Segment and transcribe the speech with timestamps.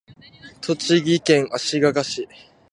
[0.61, 2.27] 栃木県足利市